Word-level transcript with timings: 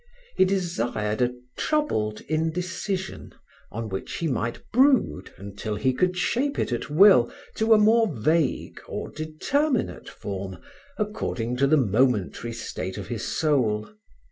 He 0.35 0.45
desired 0.45 1.21
a 1.21 1.31
troubled 1.55 2.21
indecision 2.21 3.35
on 3.71 3.87
which 3.87 4.13
he 4.13 4.25
might 4.27 4.63
brood 4.71 5.31
until 5.37 5.75
he 5.75 5.93
could 5.93 6.17
shape 6.17 6.57
it 6.57 6.71
at 6.71 6.89
will 6.89 7.31
to 7.57 7.75
a 7.75 7.77
more 7.77 8.07
vague 8.11 8.81
or 8.87 9.11
determinate 9.11 10.09
form, 10.09 10.57
according 10.97 11.57
to 11.57 11.67
the 11.67 11.77
momentary 11.77 12.51
state 12.51 12.97
of 12.97 13.09
his 13.09 13.25
soul. 13.27 13.91